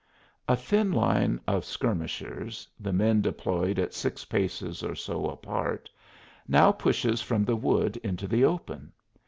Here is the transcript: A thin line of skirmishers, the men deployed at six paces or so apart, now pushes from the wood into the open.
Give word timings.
A 0.47 0.55
thin 0.55 0.91
line 0.91 1.39
of 1.47 1.63
skirmishers, 1.63 2.67
the 2.79 2.91
men 2.91 3.21
deployed 3.21 3.77
at 3.77 3.93
six 3.93 4.25
paces 4.25 4.81
or 4.81 4.95
so 4.95 5.27
apart, 5.27 5.91
now 6.47 6.71
pushes 6.71 7.21
from 7.21 7.45
the 7.45 7.55
wood 7.55 7.97
into 7.97 8.27
the 8.27 8.43
open. 8.43 8.93